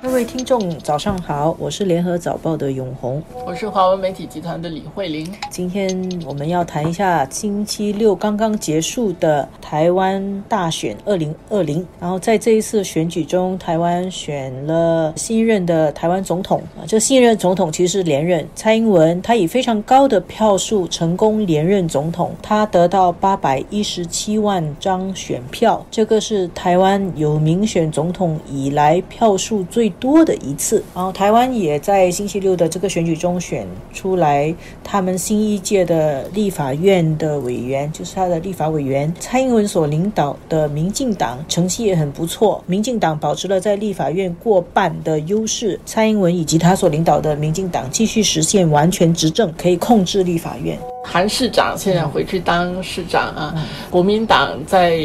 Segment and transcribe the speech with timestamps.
[0.00, 5.28] 各位听众，早上好，我是联合早报的永红，我是华文媒体集团的李慧玲。
[5.50, 11.84] 今天我们要谈一下星期六刚刚结束的台湾大选二零二零。
[12.00, 30.82] 然后在这一次选举中，台湾选了新任的台湾总统啊，这新任总统其实是连任蔡英文，他以非常高的票数成功连任总统，他得到八百一十七万张选票，这个是台湾有民选总统以来票数最多的一次。
[30.94, 50.78] 然后台湾也在星期六的这个选举中选出来他们新一届的立法院的委员，就是他的立法委员蔡英文所领导的民进党成绩也很不错，民进党保持了在立法院过半的优势，蔡英文以及他所领导的民进党继续实现完全执政，可以控制立法院。
[51.04, 53.54] 韩市长现在回去当市长啊，
[53.90, 54.98] 国民党在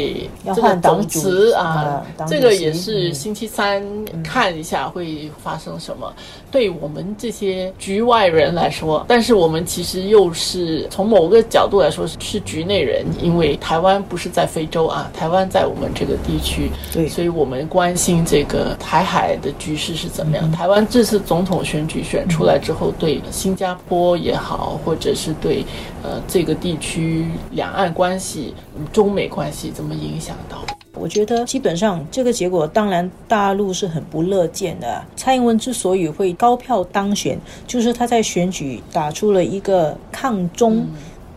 [0.54, 3.82] 这个总辞啊，这个也是星期三
[4.22, 6.12] 看一下会发生什么。
[6.50, 20.52] 对我们这些局外人来说，但是我们其实又是从某个角度来说是局内人，因为台湾不是在非洲啊，台湾在我们这个地区，对，所以我们关心这个台海的局势是怎么样。
[20.52, 25.64] 台湾这次总统选举选出来之后，对新加坡也好，或者是对。
[26.02, 28.54] 呃，这个地区两岸关系、
[28.92, 30.58] 中美关系怎么影响到？
[30.96, 35.04] 我觉得基本上这个结果，当然大陆是很不乐见的。
[35.16, 40.86] 蔡英文之所以会高票当选，就是他在选举打出了一个抗中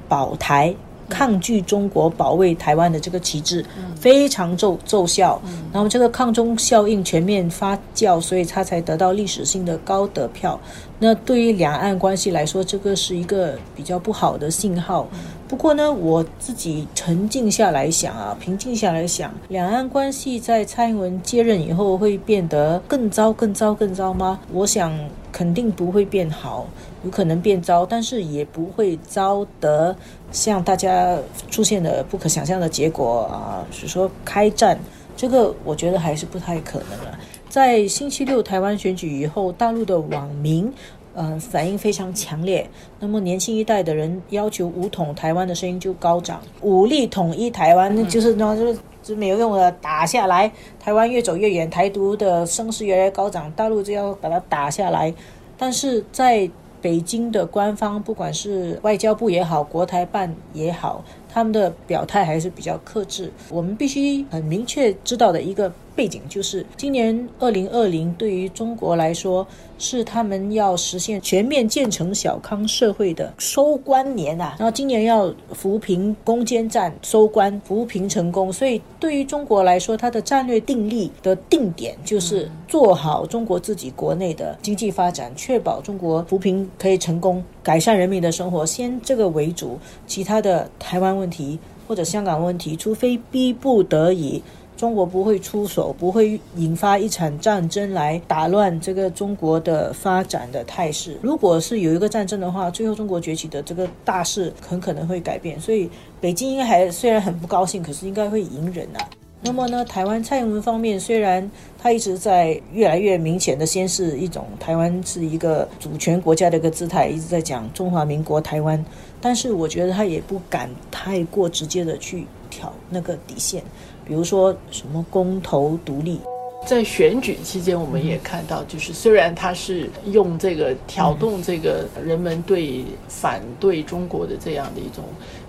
[0.07, 0.75] 保台。
[1.09, 5.41] 抗拒中国、保卫台湾的这个旗帜非常奏奏效，
[5.73, 10.59] 然后这个抗中效应全面发酵，所以他才得到历史性的高得票。
[10.99, 15.07] 那对于两岸关系来说，这个是一个比较不好的信号。
[15.47, 24.39] 不过呢，我自己沉静下来想啊，平静下来想，两岸关系在蔡英文接任以后会变得更糟、更糟、更糟吗？
[24.51, 24.91] 我想
[25.37, 26.65] 肯定不会变好，
[27.03, 29.95] 有可能变糟，但是也不会糟得
[30.31, 31.15] 像大家
[31.51, 34.79] 出现的不可想象的结果啊，是说开战，
[35.15, 37.19] 这个我觉得还是不太可能了。
[37.47, 40.73] 在星期六台湾选举以后，大陆的网民。
[41.19, 42.69] 嗯，反应非常强烈。
[42.99, 55.11] 那么年轻一代的人要求武统台湾的声音就高涨，武力统一台湾，那就是那就是是没有用的，打下来，台湾越走越远，台独的声势越来越高涨，大陆就要把它打下来。
[55.57, 61.03] 但是在北京的官方，不管是外交部也好，国台办也好，
[61.37, 63.31] 他们的表态还是比较克制。
[63.49, 65.71] 我们必须很明确知道的一个。
[65.97, 69.47] 背景就是，今年二零二零对于中国来说
[69.79, 74.55] 是他们要实现全面建成小康社会的收官年啊。
[74.59, 78.53] 然后今年要扶贫攻坚战收官，扶贫成功。
[78.53, 89.79] 所以对于中国来说，它的战略定力的定点就是做好中国自己国内的经济发展，确保中国扶贫可以成功，改善人民的生活，先这个为主。
[90.05, 94.41] 其他的台湾问问题或者香港问题，除非逼不得已。
[94.77, 101.17] 中国不会出手，不会引发一场战争来打乱这个中国的发展的态势。
[101.19, 105.59] 如果是有一个战争的话，最后中国崛起的这个大势很可能会改变。
[105.59, 105.89] 所以
[106.21, 109.01] 北京应该还虽然很不高兴，可是应该会隐忍啊。
[109.47, 111.49] 那么呢，台湾蔡英文方面虽然
[111.81, 118.83] 他一直在越来越明显的先是一种台湾是一个主权国家的一个姿态，一直在讲中华民国台湾，
[119.21, 123.63] 但是我觉得他也不敢太过直接的去挑那个底线。
[124.03, 126.19] 比如说什么公投独立，
[126.65, 135.05] 在选举期间，我们也看到，就是虽然他是用这个挑动这个人们对反对中国的这样的一种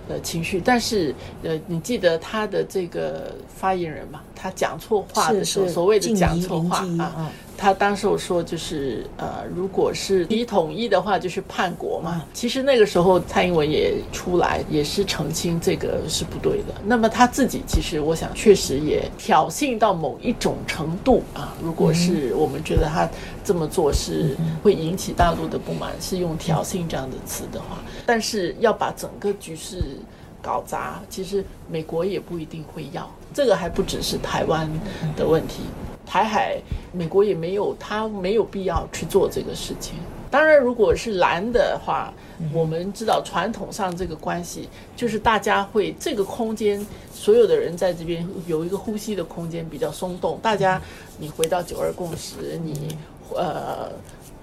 [0.09, 4.21] 呃情绪，但是呃，你记得他的这个发言人嘛？
[4.35, 7.31] 他讲错话的时候，所谓的讲错话啊。
[7.61, 12.25] 他当时我说就是呃，如果是你统一的话，就是叛国嘛。
[12.33, 16.75] 其实那个时候蔡英文也出来，也是澄清这个是不对的。
[16.85, 21.53] 那么他自己其实我想确实也挑衅到某一种程度啊。
[21.61, 23.09] 如果是我们觉得他
[23.45, 29.83] 这么做是会引起大陆的不满，是用挑衅这样的词的话，但是要把整个局势
[30.43, 33.09] 搞砸，其实美国也不一定会要。
[33.35, 34.69] 这个还不只是台湾
[35.17, 35.63] 的问题。
[36.07, 36.59] 台海，
[36.93, 39.95] 美国也没有，他没有必要去做这个事情。
[40.31, 42.13] 当然，如果是蓝的话，
[42.53, 50.39] 我们知道传统上这个关系就是大家会这个空间，所有的人在这边有一个呼吸的空间比较松动。
[50.43, 50.81] 大家，
[51.19, 52.97] 你回到九二共识，你
[53.35, 53.91] 呃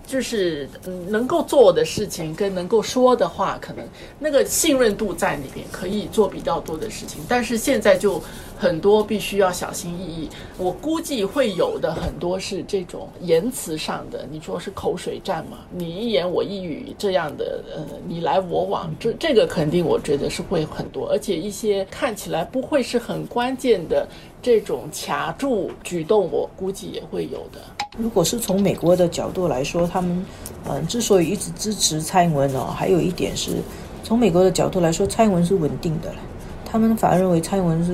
[0.05, 3.85] 就是嗯能够做的事情跟能够说的话，可能
[4.19, 7.21] 那个信任度在那边，可以做比较多的事情。
[7.27, 8.21] 但是现在就
[8.57, 10.29] 很多必须要小心翼翼。
[10.57, 15.57] 我估计会有的很多是这种言辞上的，你说是口水战嘛？
[15.71, 24.07] 你一言我一语这样的，呃，你来我往，这这个肯定我觉得是会很多，而且一些看起来不会是很关键的
[24.41, 27.84] 这种卡住举动，我估计也会有的。
[27.97, 30.25] 如果是从美国的角度来说，他们
[30.67, 33.57] 嗯之所以一直支持蔡英文哦，还有一点是
[34.03, 36.19] 从美国的角度来说，蔡英文是稳定的了。
[36.65, 37.93] 他们反而认为蔡英文是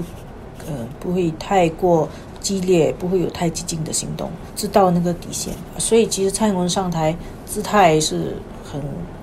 [0.68, 2.10] 呃不会太过
[2.40, 5.54] 激烈，不会有太激进的行动，知道那个底线。
[5.78, 7.16] 所以其实蔡英文上台
[7.46, 8.82] 姿态是很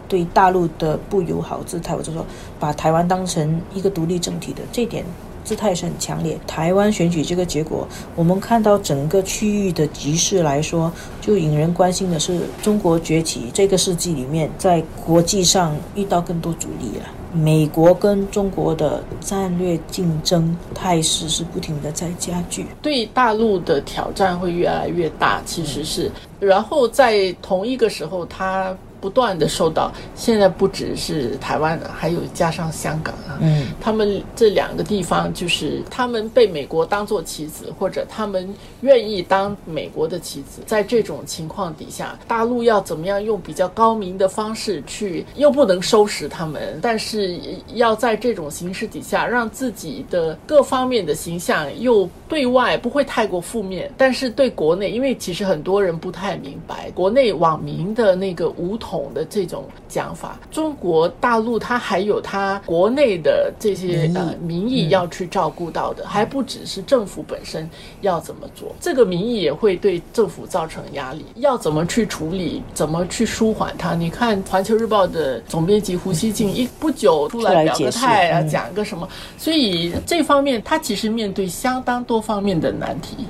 [0.08, 2.24] 对大陆的不友好姿态，或者说
[2.58, 5.04] 把台湾当成一个独立政体的这点。
[5.44, 6.38] 姿态是很强烈。
[6.46, 17.06] 台湾选举这个结果，我们看到整个区域的局势来说，就引人关心的是中国崛起这个世纪里面，在国际上遇到更多阻力了。
[17.32, 25.40] 美国跟中国的战略竞争态势是不停的在加剧，对大陆的挑战会越来越大。
[25.46, 28.76] 其实是，然后在同一个时候，它。
[29.00, 40.62] 不断的受到，现在不只是台湾的，还有加上香港啊，嗯，他们这两个地方就是他们被美国当做棋子，或者他们愿意当美国的棋子。
[40.66, 47.38] 在这种情况底下，大陆要怎么样用比较高明的方式去，又不能收拾他们，但是
[47.74, 58.98] 要在这种形势底下，让自己的各方面的形象又对外不会太过负面，但是对国内，因为其实很多人不太明白国内网民的那个无统。
[59.14, 67.68] 的这种讲法，中国大陆它还有它国内的这些呃民意要去照顾到的，还不只是政府本身
[68.02, 73.94] 要怎么做，这个民意也会对政府造成压力，要怎么去处理，怎么去舒缓它？
[73.94, 83.28] 你看《环球日报》的总编辑胡锡进一不久出来表个态啊，讲个什么，所以这方面他其实面对相当多方面的难题。